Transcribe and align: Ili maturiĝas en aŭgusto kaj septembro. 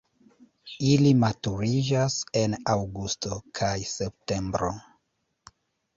Ili 0.91 1.11
maturiĝas 1.23 2.17
en 2.43 2.57
aŭgusto 2.77 3.37
kaj 3.61 3.73
septembro. 3.93 4.73